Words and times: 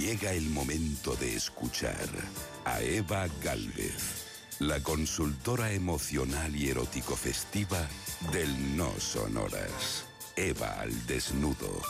Llega 0.00 0.32
el 0.32 0.48
momento 0.48 1.14
de 1.16 1.36
escuchar 1.36 2.08
a 2.64 2.80
Eva 2.80 3.28
Galvez, 3.44 4.24
la 4.58 4.82
consultora 4.82 5.72
emocional 5.72 6.56
y 6.56 6.70
erótico 6.70 7.14
festiva 7.14 7.86
del 8.32 8.78
No 8.78 8.90
Sonoras. 8.98 10.06
Eva 10.36 10.80
al 10.80 11.06
desnudo. 11.06 11.82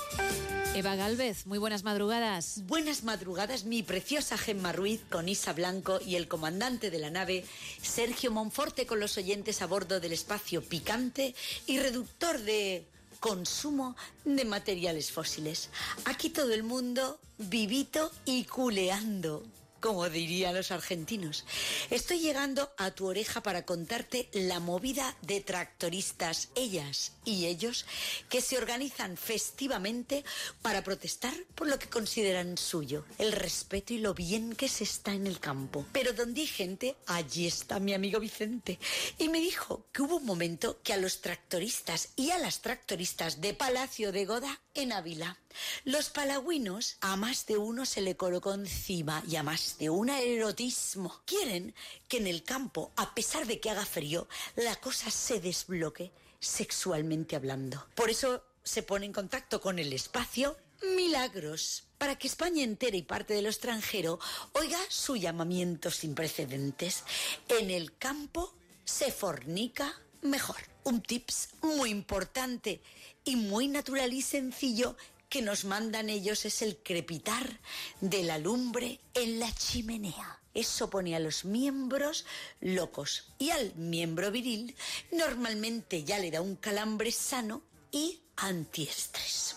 Eva 0.75 0.97
Galvez, 0.97 1.47
muy 1.47 1.59
buenas 1.59 1.85
madrugadas. 1.85 2.63
Buenas 2.67 3.05
madrugadas, 3.05 3.63
mi 3.63 3.85
preciosa 3.85 4.37
Gemma 4.37 4.73
Ruiz 4.73 5.03
con 5.09 5.29
Isa 5.29 5.53
Blanco 5.53 6.01
y 6.05 6.17
el 6.17 6.27
comandante 6.27 6.91
de 6.91 6.99
la 6.99 7.11
nave, 7.11 7.45
Sergio 7.81 8.33
Monforte, 8.33 8.87
con 8.87 8.99
los 8.99 9.17
oyentes 9.19 9.63
a 9.63 9.67
bordo 9.67 10.01
del 10.01 10.13
espacio 10.13 10.63
picante 10.63 11.37
y 11.69 11.79
reductor 11.79 12.41
de 12.41 12.89
consumo 13.21 13.97
de 14.25 14.45
materiales 14.45 15.13
fósiles. 15.13 15.69
Aquí 16.07 16.31
todo 16.31 16.53
el 16.53 16.63
mundo 16.63 17.21
vivito 17.39 18.11
y 18.25 18.45
culeando 18.45 19.43
como 19.81 20.09
dirían 20.09 20.55
los 20.55 20.71
argentinos. 20.71 21.45
Estoy 21.91 22.21
llegando 22.21 22.73
a 22.77 22.91
tu 22.91 23.07
oreja 23.07 23.43
para 23.43 23.65
contarte 23.65 24.29
la 24.33 24.61
movida 24.61 25.17
de 25.23 25.41
tractoristas, 25.41 26.49
ellas 26.55 27.13
y 27.25 27.47
ellos, 27.47 27.87
que 28.29 28.41
se 28.41 28.59
organizan 28.59 29.17
festivamente 29.17 30.25
para 30.63 30.85
protestar 30.85 31.35
por 31.55 31.69
lo 31.69 31.79
que 31.79 31.89
consideran 31.89 32.59
suyo, 32.59 33.05
el 33.19 33.33
respeto 33.33 33.95
y 33.95 33.99
lo 33.99 34.15
bien 34.15 34.55
que 34.55 34.69
se 34.69 34.85
está 34.85 35.13
en 35.13 35.27
el 35.27 35.41
campo. 35.41 35.85
Pero 35.93 36.13
donde 36.13 36.43
hay 36.43 36.47
gente, 36.47 36.97
allí 37.07 37.47
está 37.47 37.81
mi 37.81 37.95
amigo 37.95 38.21
Vicente. 38.21 38.79
Y 39.19 39.29
me 39.29 39.41
dijo 39.41 39.87
que 39.93 40.03
hubo 40.03 40.17
un 40.17 40.27
momento 40.27 40.81
que 40.83 40.93
a 40.93 40.97
los 40.97 41.21
tractoristas 41.21 42.11
y 42.17 42.31
a 42.31 42.39
las 42.39 42.61
tractoristas 42.61 43.41
de 43.41 43.55
Palacio 43.55 44.13
de 44.13 44.25
Goda 44.25 44.61
en 44.75 44.93
Ávila, 44.93 45.39
los 45.85 46.11
palagüinos 46.11 46.97
a 47.01 47.17
más 47.17 47.47
de 47.47 47.57
uno 47.57 47.85
se 47.85 48.01
le 48.01 48.17
colocó 48.17 48.55
encima 48.55 49.23
y 49.29 49.37
a 49.37 49.43
más 49.43 49.70
de 49.79 49.91
un 49.91 50.09
erotismo. 50.09 51.21
Quieren 51.25 51.75
que 52.09 52.19
en 52.19 52.27
el 52.27 52.43
campo, 52.43 52.93
a 52.97 53.15
pesar 53.15 53.47
de 53.47 53.61
que 53.61 53.71
haga 53.71 53.85
frío, 53.85 54.29
la 54.57 54.77
cosa 54.77 55.11
se 55.11 55.41
desbloque 55.41 56.11
sexualmente 56.39 57.37
hablando. 57.37 57.87
Por 57.95 58.11
eso 58.11 58.43
se 58.63 58.83
pone 58.83 59.07
en 59.07 59.13
contacto 59.13 59.61
con 59.61 59.79
el 59.79 59.93
espacio 59.93 60.57
Milagros, 60.97 61.85
para 61.99 62.17
que 62.17 62.27
España 62.27 62.65
entera 62.65 62.97
y 62.97 63.03
parte 63.03 63.35
de 63.35 63.43
lo 63.43 63.51
extranjero 63.51 64.19
oiga 64.53 64.79
su 64.89 65.17
llamamiento 65.17 65.91
sin 65.91 66.15
precedentes. 66.15 67.05
En 67.49 67.71
el 67.71 67.97
campo 67.99 68.55
se 68.85 69.13
fornica 69.13 70.01
mejor. 70.23 70.57
Un 70.85 71.03
tips 71.03 71.51
muy 71.61 71.91
importante 71.91 72.81
y 73.25 73.37
muy 73.37 73.69
natural 73.69 74.15
y 74.15 74.23
sencillo 74.23 74.97
que 75.31 75.41
nos 75.41 75.65
mandan 75.65 76.11
ellos 76.11 76.45
es 76.45 76.61
el 76.61 76.77
crepitar 76.77 77.61
de 78.01 78.25
la 78.25 78.37
lumbre 78.37 79.01
en 79.15 79.39
la 79.39 79.51
chimenea. 79.55 80.41
Eso 80.53 80.91
pone 80.91 81.15
a 81.15 81.21
los 81.21 81.45
miembros 81.45 82.27
locos 82.61 83.33
y 83.39 83.51
al 83.51 83.73
miembro 83.77 84.33
viril 84.33 84.75
normalmente 85.13 86.03
ya 86.03 86.19
le 86.19 86.33
da 86.33 86.41
un 86.41 86.57
calambre 86.57 87.13
sano 87.13 87.63
y 87.93 88.21
antiestrés. 88.37 89.57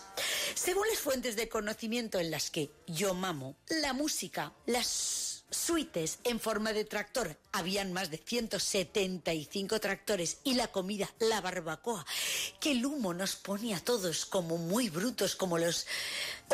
Según 0.54 0.86
las 0.88 1.00
fuentes 1.00 1.34
de 1.34 1.48
conocimiento 1.48 2.20
en 2.20 2.30
las 2.30 2.50
que 2.50 2.70
yo 2.86 3.12
mamo, 3.12 3.56
la 3.68 3.92
música, 3.92 4.52
las 4.66 5.33
suites 5.50 6.18
en 6.24 6.40
forma 6.40 6.72
de 6.72 6.84
tractor, 6.84 7.36
habían 7.52 7.92
más 7.92 8.10
de 8.10 8.18
175 8.18 9.80
tractores 9.80 10.38
y 10.44 10.54
la 10.54 10.68
comida, 10.68 11.10
la 11.20 11.40
barbacoa, 11.40 12.04
que 12.60 12.72
el 12.72 12.84
humo 12.84 13.14
nos 13.14 13.36
pone 13.36 13.74
a 13.74 13.80
todos 13.80 14.26
como 14.26 14.58
muy 14.58 14.90
brutos, 14.90 15.36
como 15.36 15.58
los 15.58 15.86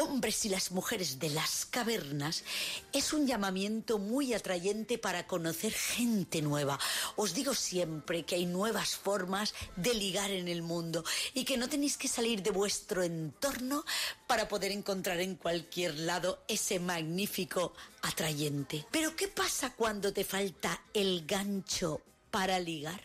hombres 0.01 0.45
y 0.45 0.49
las 0.49 0.71
mujeres 0.71 1.19
de 1.19 1.31
las 1.31 1.67
cavernas, 1.67 2.45
es 2.93 3.13
un 3.13 3.27
llamamiento 3.27 3.99
muy 3.99 4.35
atrayente 4.35 4.99
para 4.99 5.27
conocer 5.27 5.73
gente 5.73 6.43
nueva. 6.43 6.79
Os 7.17 7.35
digo 7.35 7.55
siempre 7.55 8.25
que 8.25 8.37
hay 8.37 8.47
nuevas 8.47 8.97
formas 8.97 9.55
de 9.77 9.95
ligar 9.95 10.31
en 10.31 10.49
el 10.49 10.63
mundo 10.63 11.05
y 11.35 11.45
que 11.45 11.57
no 11.57 11.69
tenéis 11.69 11.97
que 11.97 12.09
salir 12.09 12.43
de 12.43 12.51
vuestro 12.51 13.03
entorno 13.03 13.85
para 14.27 14.49
poder 14.49 14.73
encontrar 14.73 15.21
en 15.21 15.37
cualquier 15.37 15.99
lado 15.99 16.43
ese 16.49 16.79
magnífico 16.79 17.75
atrayente. 18.03 18.87
Pero 18.91 19.15
¿qué 19.15 19.29
pasa 19.29 19.71
cuando 19.71 20.13
te 20.13 20.25
falta 20.25 20.83
el 20.95 21.25
gancho 21.27 22.03
para 22.31 22.59
ligar? 22.59 23.01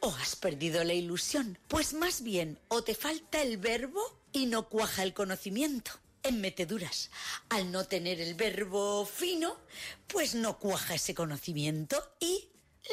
¿O 0.00 0.10
has 0.14 0.36
perdido 0.36 0.84
la 0.84 0.94
ilusión? 0.94 1.58
Pues 1.68 1.92
más 1.92 2.22
bien, 2.22 2.58
o 2.68 2.84
te 2.84 2.94
falta 2.94 3.42
el 3.42 3.56
verbo 3.56 4.00
y 4.32 4.46
no 4.46 4.68
cuaja 4.68 5.02
el 5.02 5.12
conocimiento. 5.12 5.90
En 6.22 6.40
meteduras, 6.40 7.10
al 7.50 7.70
no 7.70 7.84
tener 7.84 8.20
el 8.20 8.34
verbo 8.34 9.04
fino, 9.04 9.58
pues 10.06 10.34
no 10.34 10.58
cuaja 10.58 10.94
ese 10.94 11.14
conocimiento 11.14 12.02
y 12.18 12.48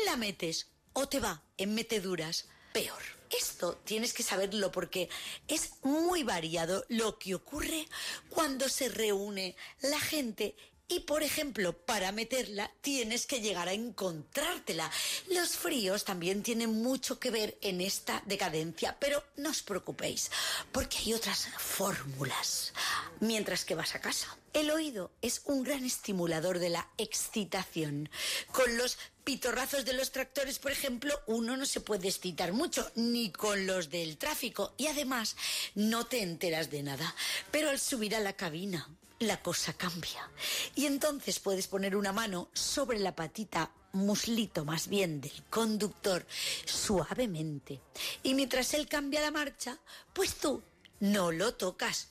la 0.06 0.18
metes 0.18 0.68
o 0.94 1.08
te 1.08 1.20
va 1.20 1.42
en 1.58 1.74
meteduras 1.74 2.48
peor. 2.74 3.02
Esto 3.30 3.76
tienes 3.86 4.14
que 4.14 4.24
saberlo 4.24 4.72
porque 4.72 5.10
es 5.48 5.72
muy 5.84 6.24
variado 6.24 6.84
lo 6.90 7.18
que 7.18 7.36
ocurre 7.36 7.88
cuando 8.30 8.68
se 8.68 8.90
reúne 8.90 9.56
la 9.82 10.00
gente 10.00 10.56
y 10.92 11.00
por 11.00 11.24
ejemplo, 11.24 11.72
para 11.72 12.12
meterla 12.12 12.70
tienes 12.82 13.26
que 13.26 13.40
llegar 13.40 13.70
a 13.70 13.74
encontrártela. 13.74 14.92
Los 15.30 15.56
fríos 15.56 16.04
también 16.04 16.44
tienen 16.44 16.82
mucho 16.84 17.18
que 17.18 17.32
ver 17.32 17.58
en 17.62 17.80
esta 17.80 18.22
decadencia, 18.26 18.98
pero 19.00 19.24
no 19.38 19.52
os 19.52 19.64
preocupéis, 19.64 20.30
porque 20.74 20.98
hay 20.98 21.14
otras 21.14 21.48
fórmulas 21.58 22.74
mientras 23.22 23.64
que 23.64 23.76
vas 23.76 23.96
a 23.96 24.02
casa. 24.02 24.38
El 24.52 24.70
oído 24.70 25.12
es 25.22 25.44
un 25.46 25.64
gran 25.64 25.86
estimulador 25.86 26.60
de 26.60 26.70
la 26.70 26.90
excitación. 26.98 28.10
Con 28.52 28.78
los 28.78 28.98
pitorrazos 29.24 29.86
de 29.86 29.94
los 29.94 30.12
tractores, 30.12 30.60
por 30.60 30.74
ejemplo, 30.74 31.18
uno 31.26 31.56
no 31.56 31.66
se 31.66 31.80
puede 31.80 32.10
excitar 32.10 32.52
mucho, 32.52 32.92
ni 32.96 33.32
con 33.32 33.66
los 33.66 33.90
del 33.90 34.18
tráfico, 34.18 34.74
y 34.78 34.88
además 34.88 35.38
no 35.74 36.06
te 36.06 36.22
enteras 36.22 36.70
de 36.70 36.84
nada. 36.84 37.16
Pero 37.50 37.70
al 37.70 37.80
subir 37.80 38.14
a 38.14 38.20
la 38.20 38.34
cabina, 38.34 38.90
la 39.22 39.42
cosa 39.42 39.74
cambia. 39.74 40.30
Y 40.76 40.86
entonces 40.86 41.40
puedes 41.40 41.68
poner 41.68 41.96
una 41.96 42.14
mano 42.14 42.50
sobre 42.54 43.00
la 43.00 43.16
patita 43.16 43.72
muslito 43.94 44.66
más 44.66 44.88
bien 44.88 45.22
del 45.22 45.44
conductor 45.50 46.26
suavemente. 46.66 47.82
Y 48.24 48.34
mientras 48.34 48.74
él 48.74 48.88
cambia 48.88 49.22
la 49.22 49.32
marcha, 49.32 49.78
pues 50.14 50.36
tú 50.36 50.62
no 51.00 51.32
lo 51.32 51.54
tocas. 51.56 52.10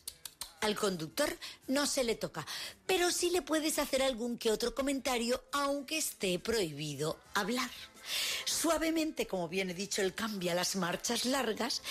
Al 0.60 0.76
conductor 0.76 1.34
no 1.68 1.86
se 1.86 2.04
le 2.04 2.16
toca, 2.16 2.46
pero 2.86 3.10
sí 3.10 3.30
le 3.30 3.40
puedes 3.40 3.78
hacer 3.78 4.02
algún 4.02 4.36
que 4.36 4.50
otro 4.50 4.74
comentario, 4.74 5.42
aunque 5.52 5.96
esté 5.96 6.38
prohibido 6.38 7.18
hablar. 7.32 7.70
Suavemente, 8.44 9.26
como 9.26 9.48
bien 9.48 9.70
he 9.70 9.74
dicho, 9.74 10.02
él 10.02 10.14
cambia 10.14 10.54
las 10.54 10.76
marchas 10.76 11.24
largas 11.24 11.82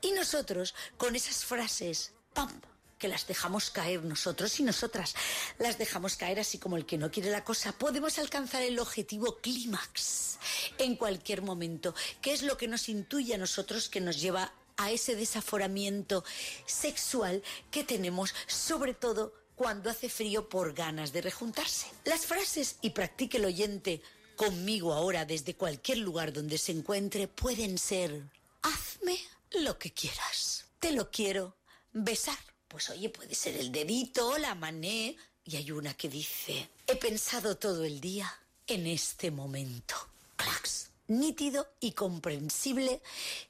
y 0.00 0.10
nosotros 0.12 0.74
con 0.96 1.14
esas 1.14 1.44
frases, 1.44 2.12
¡pam! 2.34 2.60
Que 2.98 3.08
las 3.08 3.26
dejamos 3.26 3.70
caer 3.70 4.04
nosotros 4.04 4.58
y 4.60 4.62
nosotras 4.62 5.14
las 5.58 5.78
dejamos 5.78 6.16
caer 6.16 6.40
así 6.40 6.58
como 6.58 6.76
el 6.76 6.86
que 6.86 6.98
no 6.98 7.10
quiere 7.10 7.30
la 7.30 7.44
cosa, 7.44 7.72
podemos 7.72 8.18
alcanzar 8.18 8.62
el 8.62 8.78
objetivo 8.78 9.38
clímax 9.38 10.38
en 10.78 10.96
cualquier 10.96 11.42
momento, 11.42 11.94
que 12.20 12.32
es 12.32 12.42
lo 12.42 12.56
que 12.56 12.68
nos 12.68 12.88
intuye 12.88 13.34
a 13.34 13.38
nosotros 13.38 13.88
que 13.88 14.00
nos 14.00 14.20
lleva 14.20 14.52
a 14.76 14.90
ese 14.90 15.16
desaforamiento 15.16 16.24
sexual 16.66 17.42
que 17.70 17.84
tenemos, 17.84 18.34
sobre 18.46 18.94
todo 18.94 19.34
cuando 19.56 19.90
hace 19.90 20.08
frío 20.08 20.48
por 20.48 20.72
ganas 20.72 21.12
de 21.12 21.20
rejuntarse. 21.20 21.88
Las 22.04 22.26
frases 22.26 22.76
y 22.80 22.90
practique 22.90 23.38
el 23.38 23.44
oyente 23.44 24.00
conmigo 24.36 24.94
ahora 24.94 25.24
desde 25.24 25.54
cualquier 25.54 25.98
lugar 25.98 26.32
donde 26.32 26.58
se 26.58 26.70
encuentre 26.70 27.26
pueden 27.26 27.76
ser 27.76 28.22
hazme 28.62 29.18
lo 29.50 29.78
que 29.78 29.92
quieras. 29.92 30.66
Te 30.78 30.92
lo 30.92 31.10
quiero 31.10 31.56
besar. 31.92 32.38
Pues 32.68 32.90
oye, 32.90 33.08
puede 33.08 33.34
ser 33.34 33.56
el 33.56 33.72
dedito, 33.72 34.36
la 34.38 34.54
mané. 34.54 35.16
Y 35.44 35.56
hay 35.56 35.70
una 35.70 35.94
que 35.94 36.08
dice, 36.08 36.68
he 36.86 36.96
pensado 36.96 37.56
todo 37.56 37.84
el 37.84 38.00
día 38.00 38.30
en 38.66 38.86
este 38.86 39.30
momento. 39.30 39.94
Clax. 40.36 40.90
Nítido 41.06 41.66
y 41.80 41.92
comprensible 41.92 43.00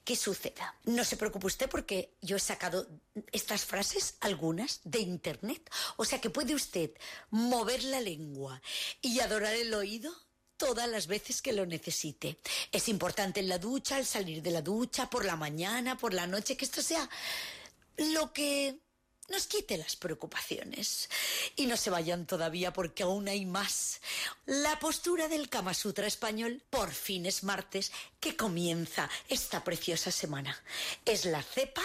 que 0.05 0.15
suceda. 0.15 0.77
No 0.85 1.05
se 1.05 1.17
preocupe 1.17 1.49
usted 1.49 1.69
porque 1.69 2.13
yo 2.23 2.37
he 2.37 2.41
sacado 2.41 2.87
estas 3.33 3.65
frases, 3.65 4.15
algunas, 4.21 4.81
de 4.85 5.01
internet. 5.01 5.69
O 5.97 6.05
sea 6.05 6.21
que 6.21 6.31
puede 6.31 6.55
usted 6.55 6.93
mover 7.31 7.83
la 7.83 8.01
lengua 8.01 8.63
y 9.03 9.19
adorar 9.19 9.55
el 9.55 9.75
oído 9.75 10.15
todas 10.57 10.89
las 10.89 11.09
veces 11.09 11.43
que 11.43 11.53
lo 11.53 11.67
necesite. 11.67 12.39
Es 12.71 12.89
importante 12.89 13.41
en 13.41 13.49
la 13.49 13.59
ducha, 13.59 13.97
al 13.97 14.07
salir 14.07 14.41
de 14.41 14.53
la 14.53 14.63
ducha, 14.63 15.11
por 15.11 15.25
la 15.25 15.35
mañana, 15.35 15.99
por 15.99 16.15
la 16.15 16.29
noche, 16.29 16.57
que 16.57 16.65
esto 16.65 16.81
sea 16.81 17.09
lo 17.97 18.33
que 18.33 18.79
nos 19.29 19.47
quite 19.47 19.79
las 19.79 19.97
preocupaciones. 19.97 21.09
Y 21.57 21.67
no 21.67 21.77
se 21.77 21.91
vayan 21.91 22.27
todavía 22.27 22.73
porque 22.73 23.03
aún 23.03 23.29
hay 23.29 23.47
más. 23.47 24.01
La 24.47 24.79
postura 24.79 25.29
del 25.29 25.49
Kama 25.49 25.75
Sutra 25.75 26.07
español 26.07 26.63
por 26.71 26.93
fin 26.93 27.27
es 27.27 27.45
martes 27.45 27.93
que 28.21 28.37
comienza 28.37 29.09
esta 29.29 29.65
preciosa 29.65 30.11
semana. 30.11 30.61
¿Es 31.05 31.25
la 31.25 31.43
cepa 31.43 31.83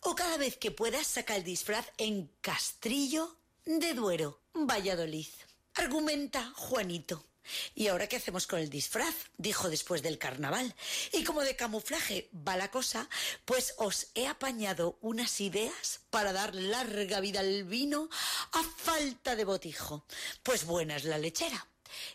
o 0.00 0.14
cada 0.14 0.36
vez 0.36 0.56
que 0.56 0.70
puedas 0.70 1.06
saca 1.06 1.36
el 1.36 1.44
disfraz 1.44 1.86
en 1.98 2.30
castrillo 2.40 3.36
de 3.64 3.94
Duero, 3.94 4.40
Valladolid. 4.54 5.28
Argumenta 5.74 6.52
Juanito. 6.56 7.31
¿Y 7.74 7.88
ahora 7.88 8.06
qué 8.06 8.16
hacemos 8.16 8.46
con 8.46 8.58
el 8.60 8.70
disfraz? 8.70 9.14
Dijo 9.36 9.68
después 9.68 10.02
del 10.02 10.18
carnaval. 10.18 10.74
Y 11.12 11.24
como 11.24 11.42
de 11.42 11.56
camuflaje 11.56 12.30
va 12.46 12.56
la 12.56 12.70
cosa, 12.70 13.08
pues 13.44 13.74
os 13.78 14.08
he 14.14 14.26
apañado 14.26 14.98
unas 15.00 15.40
ideas 15.40 16.00
para 16.10 16.32
dar 16.32 16.54
larga 16.54 17.20
vida 17.20 17.40
al 17.40 17.64
vino 17.64 18.08
a 18.52 18.62
falta 18.62 19.36
de 19.36 19.44
botijo. 19.44 20.06
Pues 20.42 20.64
buena 20.64 20.96
es 20.96 21.04
la 21.04 21.18
lechera, 21.18 21.66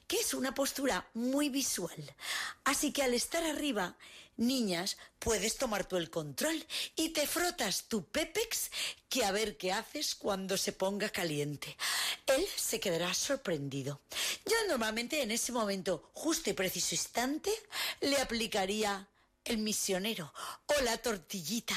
que 0.07 0.17
es 0.17 0.33
una 0.33 0.53
postura 0.53 1.09
muy 1.13 1.49
visual. 1.49 2.15
Así 2.63 2.91
que 2.91 3.03
al 3.03 3.13
estar 3.13 3.43
arriba 3.43 3.97
Niñas, 4.37 4.97
puedes 5.19 5.57
tomar 5.57 5.87
tú 5.87 5.97
el 5.97 6.09
control 6.09 6.65
y 6.95 7.09
te 7.09 7.25
frotas 7.25 7.85
tu 7.89 8.05
Pepex 8.05 8.69
que 9.09 9.25
a 9.25 9.31
ver 9.31 9.57
qué 9.57 9.71
haces 9.71 10.15
cuando 10.15 10.57
se 10.57 10.71
ponga 10.71 11.09
caliente. 11.09 11.75
Él 12.27 12.45
se 12.55 12.79
quedará 12.79 13.13
sorprendido. 13.13 13.99
Yo 14.45 14.55
normalmente 14.67 15.21
en 15.21 15.31
ese 15.31 15.51
momento, 15.51 16.09
justo 16.13 16.49
y 16.49 16.53
preciso 16.53 16.93
instante, 16.93 17.51
le 18.01 18.17
aplicaría 18.17 19.07
el 19.43 19.57
misionero 19.57 20.33
o 20.67 20.81
la 20.81 20.97
tortillita. 20.97 21.75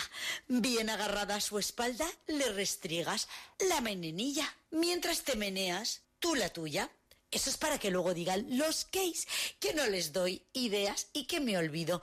Bien 0.49 0.91
agarrada 0.91 1.37
a 1.37 1.41
su 1.41 1.59
espalda, 1.59 2.07
le 2.27 2.53
restriegas 2.53 3.29
la 3.69 3.81
menenilla. 3.81 4.55
Mientras 4.71 5.23
te 5.23 5.37
meneas, 5.37 6.03
tú 6.19 6.35
la 6.35 6.51
tuya. 6.51 6.91
Eso 7.31 7.51
es 7.51 7.57
para 7.57 7.79
que 7.79 7.91
luego 7.91 8.13
digan 8.13 8.47
los 8.59 8.89
gays 8.91 9.27
que 9.61 9.73
no 9.75 9.87
les 9.87 10.13
doy 10.13 10.43
ideas 10.53 11.09
y 11.13 11.27
que 11.27 11.41
me 11.41 11.57
olvido. 11.57 12.03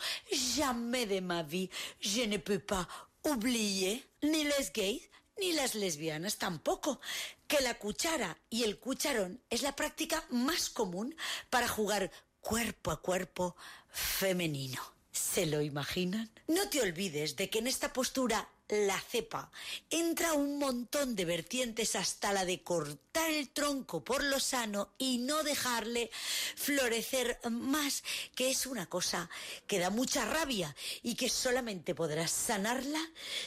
Jamais 0.56 1.08
de 1.08 1.22
ma 1.22 1.44
vie, 1.44 1.70
je 2.00 2.26
ne 2.26 2.38
peux 2.38 2.60
pas 2.60 2.88
oublier 3.24 4.06
ni 4.22 4.44
les 4.44 4.72
gays 4.74 5.10
ni 5.40 5.52
las 5.54 5.76
lesbianas 5.76 6.38
tampoco. 6.38 7.00
Que 7.48 7.62
la 7.62 7.78
cuchara 7.78 8.38
y 8.50 8.64
el 8.64 8.80
cucharón 8.80 9.42
es 9.50 9.62
la 9.62 9.76
práctica 9.76 10.24
más 10.30 10.70
común 10.70 11.16
para 11.50 11.68
jugar 11.68 12.12
cuerpo 12.42 12.92
a 12.92 13.02
cuerpo 13.02 13.56
femenino. 13.90 14.82
¿Se 15.12 15.46
lo 15.46 15.62
imaginan? 15.62 16.32
No 16.48 16.70
te 16.70 16.82
olvides 16.82 17.36
de 17.36 17.50
que 17.50 17.60
en 17.60 17.68
esta 17.68 17.92
postura 17.92 18.50
la 18.70 19.00
cepa 19.00 19.50
entra 19.90 20.34
un 20.34 20.60
montón 20.60 21.16
de 21.16 21.26
vertientes 21.26 21.96
hasta 21.96 22.34
la 22.34 22.46
de 22.46 22.62
cortar 22.64 23.32
el 23.32 23.50
tronco 23.50 24.04
por 24.04 24.24
lo 24.24 24.40
sano 24.40 24.94
y 24.98 25.20
no 25.20 25.44
dejarle 25.44 26.12
florecer 26.56 27.40
más, 27.50 28.04
que 28.36 28.50
es 28.50 28.66
una 28.66 28.88
cosa 28.88 29.30
que 29.68 29.80
da 29.80 29.90
mucha 29.90 30.26
rabia 30.26 30.76
y 31.02 31.16
que 31.16 31.30
solamente 31.30 31.96
podrás 31.96 32.32
sanarla 32.32 33.00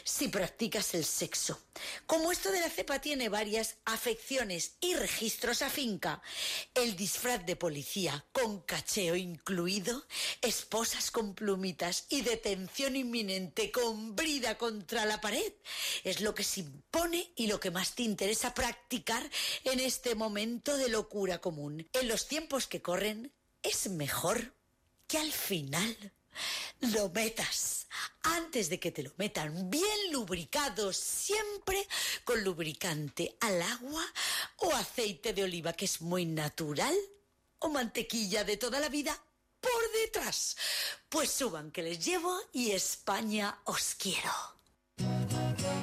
si 0.05 0.29
practicas 0.29 0.95
el 0.95 1.05
sexo. 1.05 1.61
Como 2.07 2.33
esto 2.33 2.51
de 2.51 2.61
la 2.61 2.71
cepa 2.71 3.01
tiene 3.01 3.29
varias 3.29 3.77
afecciones 3.85 4.73
y 4.81 4.95
registros 4.95 5.63
a 5.63 5.71
finca, 5.71 6.21
el 6.75 6.97
disfraz 6.97 7.45
de 7.47 7.57
policía 7.57 8.25
con 8.33 8.61
cacheo 8.61 9.17
incluido, 9.17 10.07
esposas 10.43 11.11
con 11.11 11.35
plumitas 11.35 12.07
y 12.09 12.23
detención 12.23 12.97
inminente 12.97 13.71
con 13.71 14.17
brida 14.17 14.59
contra 14.59 15.05
la 15.11 15.21
pared 15.21 15.53
es 16.05 16.21
lo 16.21 16.37
que 16.37 16.45
se 16.45 16.61
impone 16.61 17.33
y 17.35 17.49
lo 17.49 17.59
que 17.59 17.73
más 17.73 17.97
te 17.97 18.05
interesa 18.05 18.55
practicar 18.55 19.29
en 19.65 19.81
este 19.81 20.15
momento 20.15 20.77
de 20.77 20.89
locura 20.89 21.41
común. 21.41 21.89
En 21.93 22.07
los 22.07 22.29
tiempos 22.29 22.69
que 22.69 22.81
corren 22.81 23.33
es 23.61 23.91
mejor 23.91 24.55
que 25.09 25.19
al 25.19 25.33
final 25.33 26.13
lo 26.95 27.11
metas 27.11 27.89
antes 28.23 28.69
de 28.71 28.79
que 28.79 28.93
te 28.93 29.03
lo 29.03 29.13
metan 29.17 29.69
bien 29.69 30.13
lubricado, 30.13 30.93
siempre 30.93 31.89
con 32.23 32.45
lubricante 32.45 33.37
al 33.41 33.61
agua 33.63 34.07
o 34.59 34.73
aceite 34.73 35.33
de 35.33 35.43
oliva 35.43 35.73
que 35.73 35.87
es 35.87 36.01
muy 36.01 36.25
natural 36.25 36.97
o 37.59 37.69
mantequilla 37.69 38.45
de 38.45 38.57
toda 38.57 38.79
la 38.79 38.89
vida 38.89 39.21
por 39.61 39.93
detrás. 40.05 40.57
Pues 41.09 41.33
suban 41.33 41.73
que 41.73 41.83
les 41.83 42.05
llevo 42.05 42.33
y 42.53 42.71
España 42.71 43.59
os 43.65 43.97
quiero. 43.97 44.60